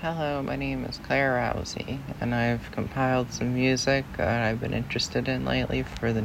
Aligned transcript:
Hello, 0.00 0.40
my 0.44 0.54
name 0.54 0.84
is 0.84 1.00
Claire 1.02 1.32
Rousay, 1.32 1.98
and 2.20 2.32
I've 2.32 2.70
compiled 2.70 3.32
some 3.32 3.52
music 3.52 4.04
that 4.16 4.44
I've 4.44 4.60
been 4.60 4.72
interested 4.72 5.26
in 5.26 5.44
lately 5.44 5.82
for 5.82 6.12
the 6.12 6.22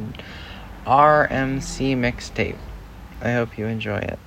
RMC 0.86 1.96
mixtape. 1.96 2.58
I 3.20 3.32
hope 3.32 3.58
you 3.58 3.66
enjoy 3.66 3.96
it. 3.96 4.20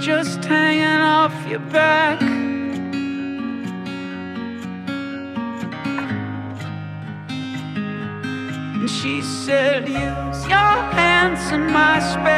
just 0.00 0.42
hanging 0.44 1.02
off 1.02 1.46
your 1.46 1.58
back. 1.58 2.22
And 8.80 8.88
she 8.88 9.20
said, 9.20 9.86
use 9.88 10.48
your 10.48 10.76
hands 10.96 11.52
in 11.52 11.70
my 11.70 12.00
space. 12.00 12.29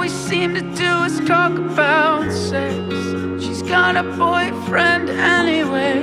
we 0.00 0.08
seem 0.08 0.54
to 0.54 0.62
do 0.62 0.92
is 1.04 1.20
talk 1.28 1.52
about 1.52 2.32
sex. 2.32 2.74
She's 3.44 3.60
got 3.60 3.96
a 3.96 4.02
boyfriend 4.02 5.10
anyway. 5.10 6.00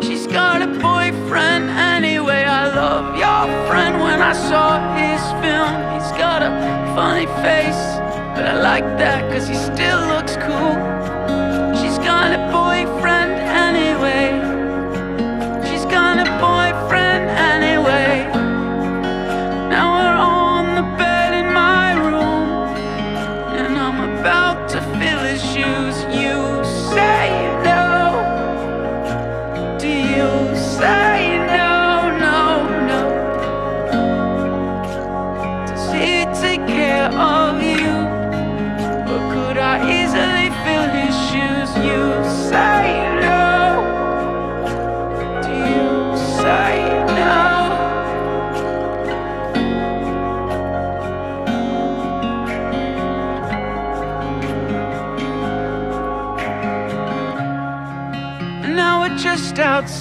She's 0.00 0.26
got 0.26 0.62
a 0.62 0.68
boyfriend 0.80 1.68
anyway. 1.68 2.44
I 2.44 2.74
love 2.74 3.18
your 3.18 3.68
friend 3.68 4.00
when 4.00 4.22
I 4.22 4.32
saw 4.32 4.70
his 4.96 5.20
film. 5.42 5.74
He's 5.92 6.12
got 6.16 6.40
a 6.42 6.50
funny 6.96 7.26
face, 7.44 7.82
but 8.34 8.46
I 8.46 8.58
like 8.58 8.84
that 8.96 9.30
cause 9.30 9.46
he 9.46 9.54
still 9.54 10.00
looks 10.14 10.36
cool. 10.36 10.74
She's 11.78 11.98
got 11.98 12.32
a 12.32 12.40
boyfriend 12.50 13.32
anyway. 13.32 14.41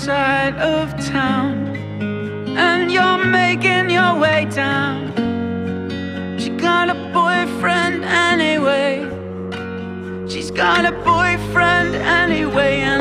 side 0.06 0.56
of 0.56 0.90
town 1.06 1.76
and 2.58 2.92
you're 2.92 3.24
making 3.24 3.88
your 3.92 4.18
way 4.18 4.46
down. 4.46 5.14
She 6.40 6.50
got 6.50 6.90
a 6.90 6.96
boyfriend 7.14 8.04
anyway. 8.04 9.06
She's 10.28 10.50
got 10.50 10.86
a 10.86 10.92
boyfriend 10.92 11.94
anyway. 11.94 13.01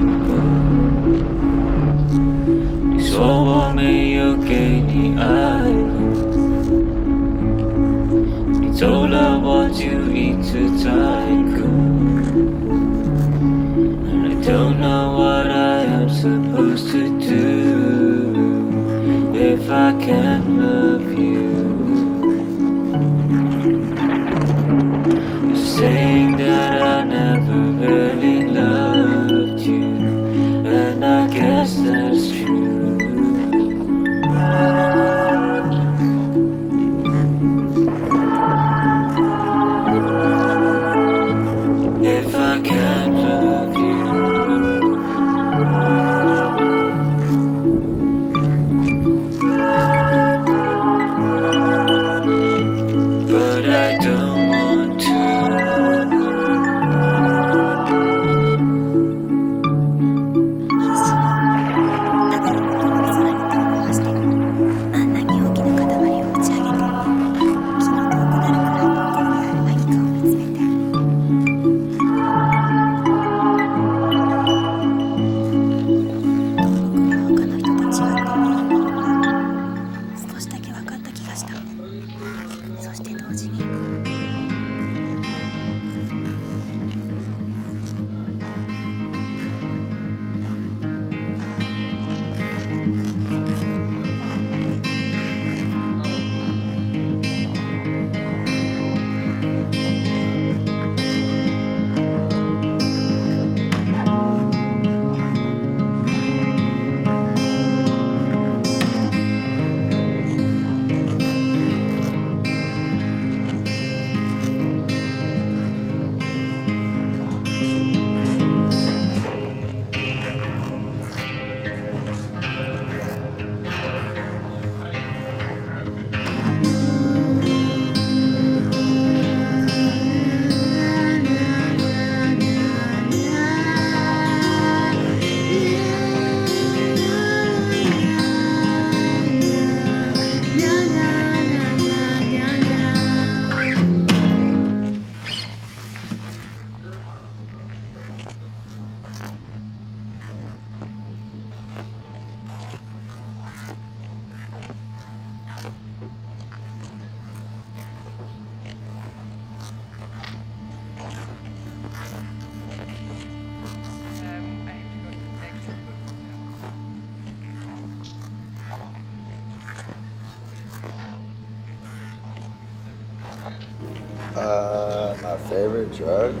drug? 176.01 176.35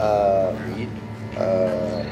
Uh, 0.00 0.52
weed. 0.74 0.90
Uh, 1.36 2.02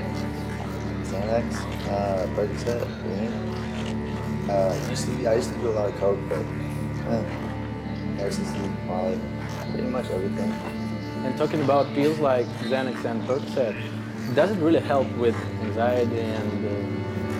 Xanax. 1.11 1.47
Uh, 1.91 2.27
Percocet. 2.35 2.87
Lean. 3.07 3.33
Uh, 4.49 4.87
used 4.91 5.07
to 5.07 5.13
be, 5.17 5.27
I 5.27 5.35
used 5.35 5.53
to 5.53 5.59
do 5.61 5.69
a 5.71 5.75
lot 5.79 5.89
of 5.89 5.97
coke, 5.97 6.19
but 6.29 6.45
eh, 7.11 7.25
ecstasy, 8.25 8.59
Molly, 8.87 9.19
pretty 9.73 9.89
much 9.89 10.11
everything. 10.11 10.51
And 11.25 11.37
talking 11.37 11.63
about 11.63 11.93
pills 11.95 12.19
like 12.19 12.47
Xanax 12.71 13.05
and 13.05 13.23
Percocet, 13.29 13.75
does 14.35 14.51
it 14.51 14.59
really 14.59 14.81
help 14.81 15.09
with 15.19 15.37
anxiety 15.63 16.21
and 16.21 16.49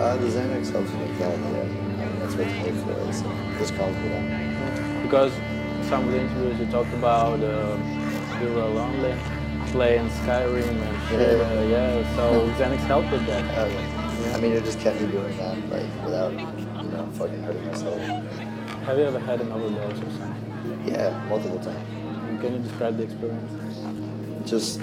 Uh, 0.01 0.17
the 0.17 0.27
Xanax 0.27 0.71
helps 0.71 0.91
with 0.91 1.19
that. 1.19 1.37
Yeah, 1.37 2.09
that's 2.19 2.35
what 2.35 2.47
it's 2.47 2.63
made 2.63 2.77
for. 2.83 2.95
It's 3.09 3.71
me 3.71 4.09
down. 4.13 4.25
uh, 4.63 5.03
because 5.03 5.33
some 5.89 6.07
of 6.07 6.11
the 6.13 6.19
interviews 6.21 6.59
you 6.59 6.65
talked 6.67 6.93
about 6.93 7.39
uh, 7.41 7.75
were 8.49 8.65
lonely, 8.65 9.15
playing 9.67 10.09
Skyrim 10.09 10.67
and 10.67 11.21
Yeah. 11.21 11.63
yeah. 11.63 12.15
So 12.15 12.47
Xanax 12.57 12.77
helped 12.87 13.11
with 13.11 13.25
that. 13.27 13.43
Uh, 13.57 14.33
I 14.35 14.39
mean, 14.39 14.53
it 14.53 14.63
just 14.63 14.79
kept 14.79 14.99
me 15.01 15.07
doing 15.11 15.35
that, 15.37 15.57
like 15.69 15.85
without, 16.05 16.31
you 16.33 16.89
know, 16.91 17.07
fucking 17.13 17.41
hurting 17.43 17.65
myself. 17.67 17.99
Have 18.85 18.97
you 18.97 19.03
ever 19.05 19.19
had 19.19 19.41
an 19.41 19.51
overdose 19.51 19.97
or 19.99 20.11
something? 20.17 20.83
Yeah, 20.85 21.25
multiple 21.29 21.59
times. 21.59 22.41
Can 22.41 22.53
you 22.53 22.59
describe 22.59 22.97
the 22.97 23.03
experience? 23.03 24.49
Just, 24.49 24.79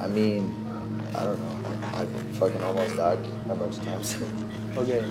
I 0.00 0.06
mean, 0.06 0.54
I 1.16 1.24
don't 1.24 1.38
know. 1.40 1.88
I 1.94 2.06
fucking 2.38 2.62
almost 2.62 2.96
died 2.96 3.18
a 3.48 3.54
bunch 3.54 3.78
of 3.78 3.84
times. 3.84 4.16
Okay. 4.76 5.04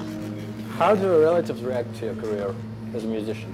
How 0.78 0.96
do 0.96 1.04
your 1.04 1.20
relatives 1.22 1.62
react 1.62 1.94
to 1.98 2.06
your 2.06 2.16
career 2.16 2.56
as 2.96 3.04
a 3.04 3.08
musician? 3.08 3.54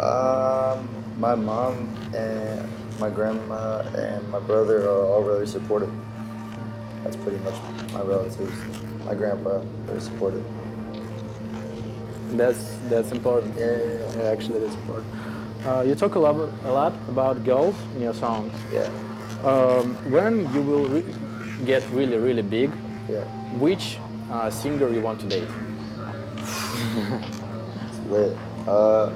um, 0.00 0.88
my 1.18 1.34
mom 1.34 1.94
and 2.14 2.66
my 2.98 3.10
grandma 3.10 3.80
and 3.96 4.28
my 4.30 4.38
brother 4.40 4.88
are 4.88 5.04
all 5.06 5.22
really 5.22 5.46
supportive. 5.46 5.92
That's 7.04 7.16
pretty 7.16 7.38
much 7.38 7.54
my 7.92 8.02
relatives. 8.02 8.52
My 9.04 9.14
grandpa, 9.14 9.58
very 9.86 10.00
supportive. 10.00 10.44
That's 12.32 12.76
that's 12.88 13.12
important. 13.12 13.54
Yeah, 13.58 13.76
yeah, 13.76 14.16
yeah. 14.22 14.30
Actually, 14.30 14.60
that's 14.60 14.74
important. 14.76 15.06
Uh, 15.66 15.82
you 15.86 15.94
talk 15.94 16.14
a 16.14 16.18
lot, 16.18 16.34
a 16.64 16.72
lot 16.72 16.92
about 17.08 17.44
girls 17.44 17.74
in 17.96 18.02
your 18.02 18.14
songs. 18.14 18.52
Yeah, 18.72 18.88
Um, 19.44 19.94
when 20.10 20.52
you 20.54 20.62
will 20.62 20.86
re- 20.88 21.04
get 21.64 21.82
really, 21.90 22.16
really 22.18 22.42
big, 22.42 22.70
yeah. 23.08 23.22
which 23.58 23.98
uh, 24.30 24.50
singer 24.50 24.88
you 24.88 25.00
want 25.00 25.20
to 25.20 25.26
date? 25.26 25.48
It's 27.88 27.98
lit. 28.10 28.36
Uh, 28.66 29.10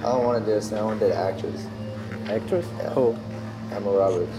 I 0.00 0.12
don't 0.12 0.24
want 0.24 0.46
to 0.46 0.56
a 0.56 0.62
singer, 0.62 0.80
I 0.80 0.84
want 0.84 1.00
to 1.00 1.06
do 1.08 1.12
an 1.12 1.18
actress. 1.18 1.66
Actress? 2.26 2.66
Yeah. 2.78 2.90
Who? 2.90 3.14
Emma 3.70 3.90
Roberts. 3.90 4.34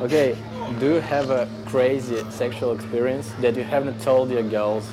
Okay. 0.00 0.34
Do 0.80 0.94
you 0.94 1.00
have 1.00 1.28
a 1.28 1.46
crazy 1.66 2.24
sexual 2.30 2.72
experience 2.72 3.30
that 3.40 3.54
you 3.54 3.64
haven't 3.64 4.00
told 4.00 4.30
your 4.30 4.42
girls? 4.42 4.90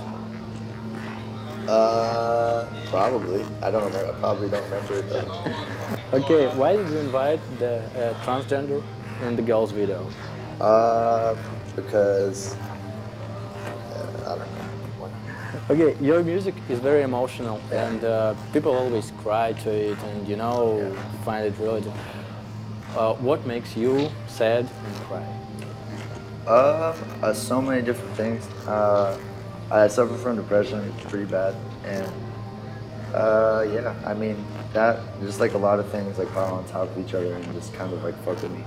Uh, 1.69 2.67
probably. 2.87 3.45
I 3.61 3.71
don't 3.71 3.85
remember. 3.85 4.13
I 4.13 4.19
probably 4.19 4.49
don't 4.49 4.63
remember 4.65 4.93
it 4.95 5.09
though. 5.09 5.55
Okay. 6.11 6.47
Why 6.57 6.75
did 6.75 6.89
you 6.89 6.97
invite 6.97 7.39
the 7.59 7.77
uh, 7.77 8.13
transgender 8.25 8.83
in 9.21 9.37
the 9.37 9.43
girls' 9.43 9.71
video? 9.71 10.09
Uh, 10.59 11.35
because 11.75 12.55
Okay, 15.69 15.95
your 16.01 16.23
music 16.23 16.55
is 16.67 16.79
very 16.79 17.03
emotional, 17.03 17.61
and 17.71 18.03
uh, 18.03 18.33
people 18.53 18.75
always 18.75 19.11
cry 19.21 19.53
to 19.53 19.69
it, 19.69 19.99
and 19.99 20.27
you 20.27 20.35
know, 20.35 20.91
find 21.23 21.45
it 21.45 21.53
really. 21.59 21.83
Uh, 22.97 23.13
what 23.17 23.45
makes 23.45 23.77
you 23.77 24.09
sad 24.25 24.65
and 24.65 24.95
cry? 25.05 25.23
Uh, 26.47 26.97
uh, 27.21 27.33
so 27.33 27.61
many 27.61 27.83
different 27.83 28.11
things. 28.17 28.47
Uh, 28.67 29.15
I 29.69 29.87
suffer 29.87 30.15
from 30.15 30.37
depression 30.37 30.91
pretty 31.07 31.29
bad, 31.29 31.53
and 31.85 32.11
uh, 33.13 33.63
yeah, 33.71 33.93
I 34.07 34.15
mean 34.15 34.43
that 34.73 34.97
just 35.21 35.39
like 35.39 35.53
a 35.53 35.59
lot 35.59 35.79
of 35.79 35.87
things 35.91 36.17
like 36.17 36.33
pile 36.33 36.55
on 36.55 36.65
top 36.65 36.89
of 36.89 36.97
each 36.97 37.13
other 37.13 37.31
and 37.31 37.45
just 37.53 37.75
kind 37.75 37.93
of 37.93 38.03
like 38.03 38.17
fuck 38.25 38.41
with 38.41 38.51
me. 38.51 38.63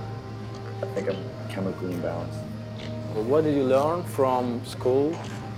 I 0.81 0.85
think 0.95 1.09
I'm 1.09 1.49
chemically 1.49 1.95
imbalanced. 1.95 2.39
What 3.27 3.43
did 3.43 3.55
you 3.55 3.65
learn 3.65 4.03
from 4.03 4.65
school 4.65 5.13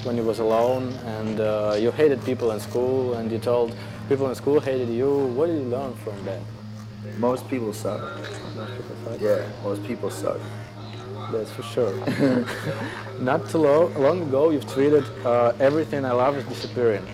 when 0.06 0.16
you 0.18 0.24
was 0.24 0.40
alone 0.40 0.94
and 1.06 1.40
uh, 1.40 1.76
you 1.80 1.92
hated 1.92 2.24
people 2.24 2.52
in 2.52 2.60
school 2.60 3.16
and 3.16 3.32
you 3.32 3.40
told 3.40 3.76
people 4.08 4.30
in 4.30 4.36
school 4.36 4.60
hated 4.60 4.90
you? 4.90 5.10
What 5.36 5.48
did 5.48 5.56
you 5.56 5.70
learn 5.70 5.94
from 5.96 6.24
that? 6.26 6.40
Most 7.18 7.50
people 7.50 7.74
suck. 7.74 8.02
Yeah, 9.20 9.46
most 9.64 9.84
people 9.84 10.10
suck. 10.12 10.40
That's 11.32 11.52
for 11.52 11.64
sure. 11.64 11.94
Not 13.20 13.50
too 13.50 13.58
long, 13.58 13.94
long 13.96 14.22
ago, 14.22 14.52
you've 14.52 14.66
tweeted, 14.66 15.06
uh, 15.26 15.54
"Everything 15.60 16.06
I 16.06 16.12
love 16.12 16.38
is 16.38 16.46
disappearing." 16.46 17.06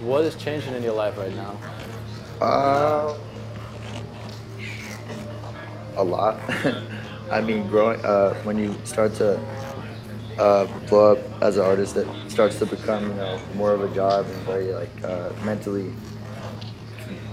What 0.00 0.24
is 0.24 0.34
changing 0.34 0.74
in 0.74 0.82
your 0.82 0.94
life 0.94 1.16
right 1.16 1.34
now? 1.34 1.56
Uh, 2.40 3.16
a 5.96 6.02
lot. 6.04 6.40
I 7.30 7.40
mean, 7.40 7.66
growing 7.68 8.04
uh, 8.04 8.34
when 8.44 8.58
you 8.58 8.74
start 8.84 9.14
to 9.16 9.38
uh, 10.38 10.66
blow 10.88 11.12
up 11.12 11.42
as 11.42 11.56
an 11.56 11.64
artist, 11.64 11.96
it 11.96 12.06
starts 12.28 12.58
to 12.58 12.66
become 12.66 13.08
you 13.08 13.14
know 13.14 13.40
more 13.54 13.72
of 13.72 13.82
a 13.82 13.94
job 13.94 14.26
and 14.26 14.36
very 14.46 14.72
like 14.72 14.90
uh, 15.04 15.30
mentally 15.44 15.92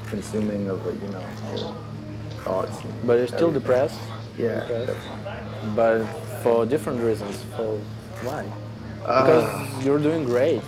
consuming 0.07 0.69
of 0.69 0.85
like, 0.85 1.01
you 1.01 1.09
know 1.09 1.75
thoughts. 2.43 2.77
But 3.03 3.17
you're 3.17 3.27
still 3.27 3.49
everything. 3.49 3.61
depressed. 3.61 3.99
Yeah. 4.37 4.67
depressed. 4.67 5.07
But 5.75 6.05
for 6.43 6.65
different 6.65 7.01
reasons. 7.01 7.41
For 7.55 7.77
why? 8.23 8.45
Uh, 9.05 9.23
Because 9.23 9.85
you're 9.85 9.99
doing 9.99 10.23
great. 10.25 10.61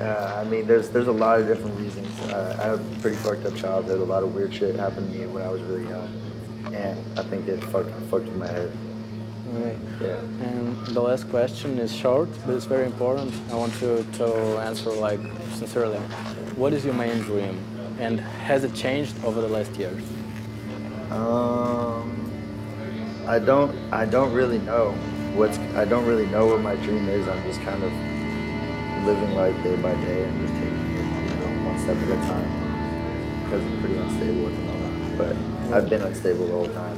Uh, 0.00 0.40
I 0.40 0.44
mean, 0.48 0.66
there's 0.66 0.88
there's 0.88 1.08
a 1.08 1.12
lot 1.12 1.40
of 1.40 1.46
different 1.46 1.78
reasons. 1.78 2.08
Uh, 2.30 2.56
I 2.58 2.62
had 2.68 2.74
a 2.78 3.00
pretty 3.00 3.16
fucked 3.16 3.44
up 3.44 3.54
childhood. 3.54 4.00
A 4.00 4.04
lot 4.04 4.22
of 4.22 4.34
weird 4.34 4.52
shit 4.54 4.76
happened 4.76 5.12
to 5.12 5.18
me 5.18 5.26
when 5.26 5.42
I 5.42 5.48
was 5.50 5.60
really 5.62 5.84
young, 5.88 6.08
and 6.72 7.18
I 7.18 7.22
think 7.22 7.48
it 7.48 7.62
fucked 7.64 7.90
fucked 8.10 8.24
with 8.24 8.36
my 8.36 8.46
head. 8.46 8.72
Right. 9.52 9.76
Yeah. 10.00 10.20
And 10.46 10.86
the 10.88 11.00
last 11.00 11.28
question 11.28 11.78
is 11.78 11.92
short, 11.94 12.28
but 12.46 12.54
it's 12.54 12.66
very 12.66 12.86
important. 12.86 13.34
I 13.50 13.56
want 13.56 13.74
you 13.82 14.06
to 14.14 14.26
answer 14.60 14.90
like 14.90 15.20
sincerely. 15.54 15.98
What 16.54 16.72
is 16.72 16.84
your 16.84 16.94
main 16.94 17.18
dream, 17.22 17.58
and 17.98 18.20
has 18.20 18.62
it 18.62 18.74
changed 18.74 19.14
over 19.24 19.40
the 19.40 19.48
last 19.48 19.74
years? 19.76 20.02
Um, 21.10 22.30
I 23.26 23.40
don't 23.40 23.74
I 23.92 24.06
don't 24.06 24.32
really 24.32 24.58
know 24.58 24.92
what's 25.34 25.58
I 25.74 25.84
don't 25.84 26.06
really 26.06 26.26
know 26.26 26.46
what 26.46 26.60
my 26.60 26.76
dream 26.76 27.08
is. 27.08 27.26
I'm 27.26 27.42
just 27.42 27.60
kind 27.62 27.82
of 27.82 27.92
living 29.04 29.34
life 29.34 29.56
day 29.64 29.74
by 29.76 29.94
day 29.94 30.24
and 30.24 30.40
just 30.42 30.54
taking 30.54 30.94
it 30.94 31.30
you 31.30 31.36
know 31.40 31.68
one 31.70 31.78
step 31.80 31.96
at 31.96 32.08
a 32.08 32.20
time 32.30 32.50
because 33.44 33.62
I'm 33.64 33.80
pretty 33.80 33.96
unstable 33.96 34.46
at 34.46 34.54
the 34.54 34.62
moment. 34.62 35.18
But 35.18 35.74
I've 35.76 35.90
been 35.90 36.02
unstable 36.02 36.46
the 36.46 36.52
whole 36.52 36.68
time. 36.68 36.89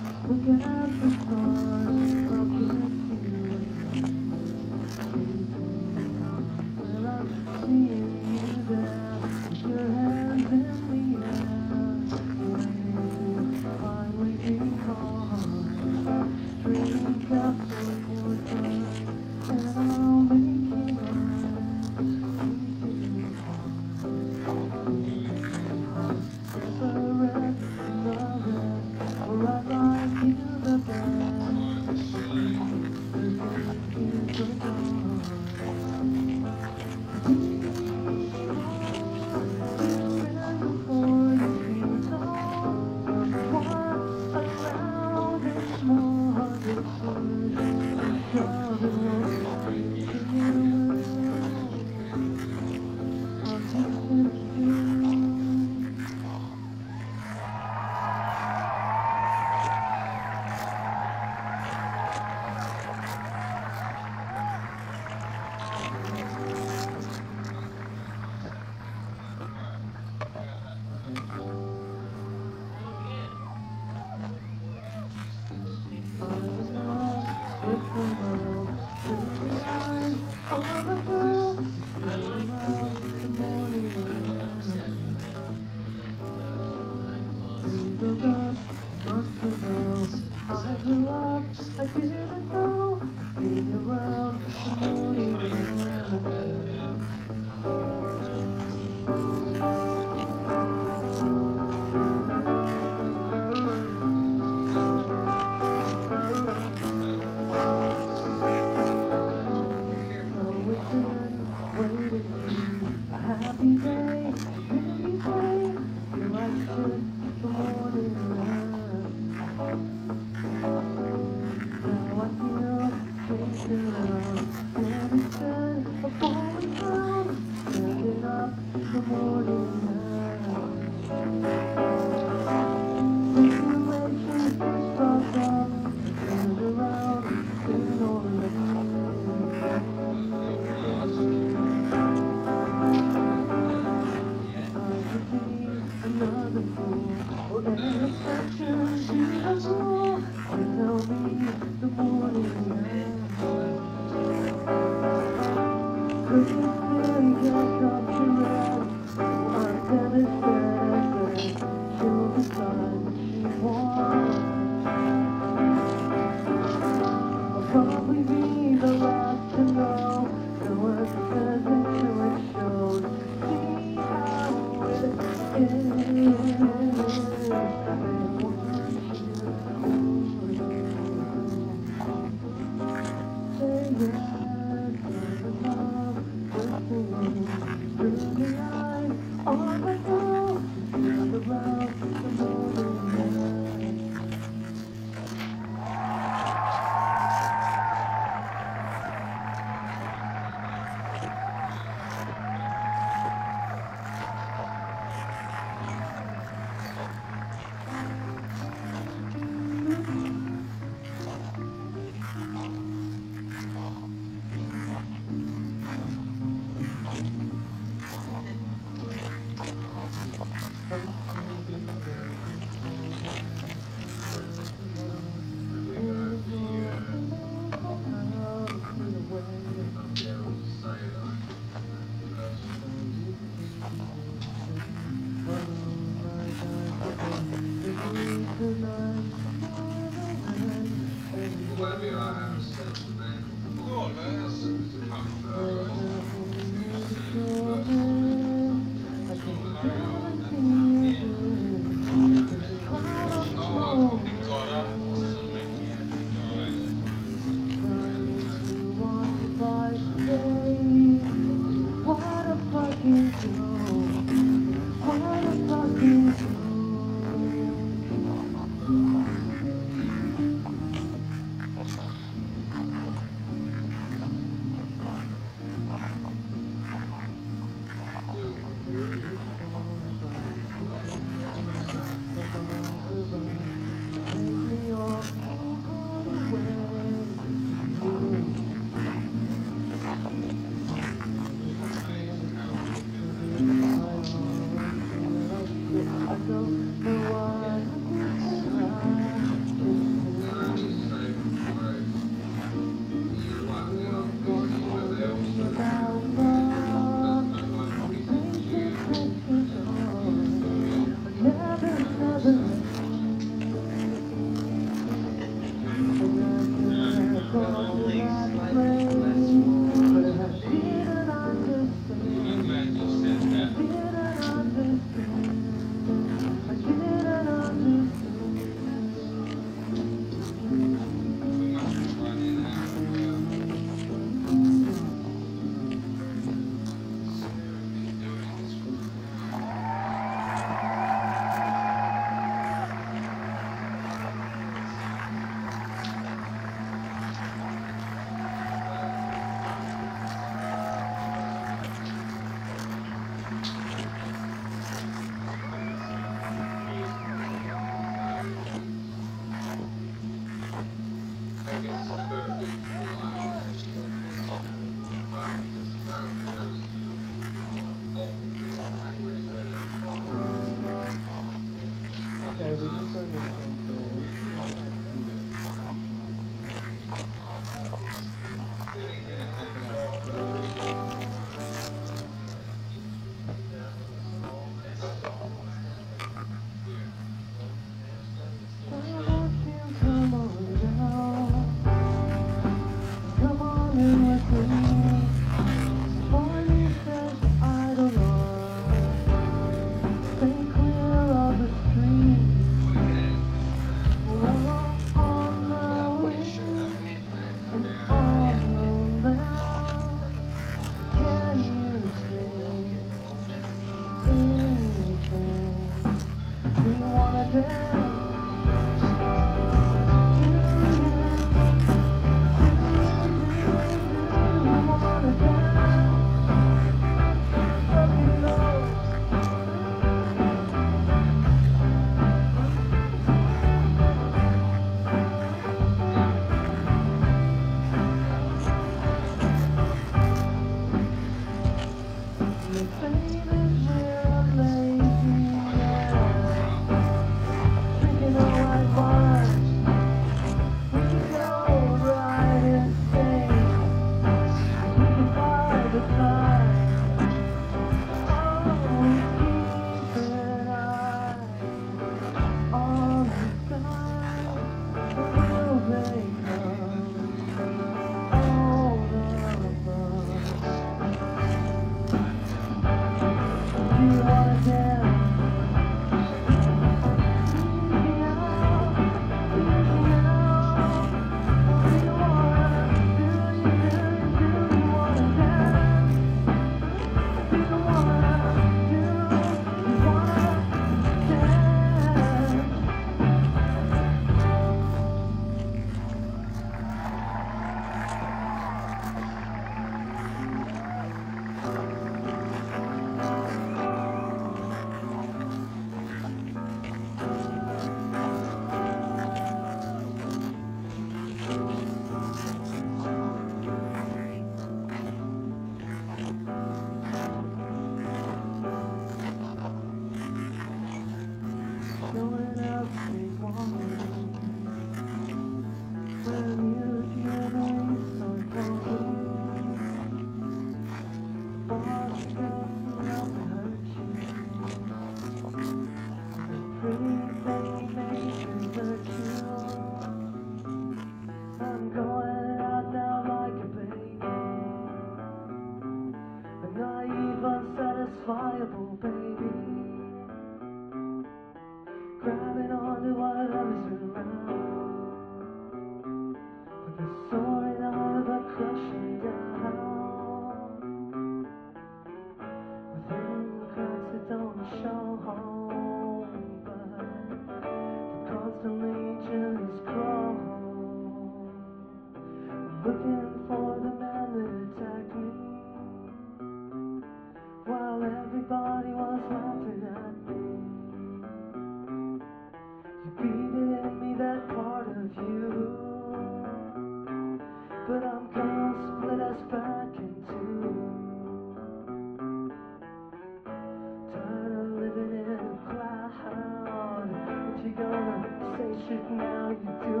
Now, 599.11 599.49
you 599.51 599.73
do 599.83 600.00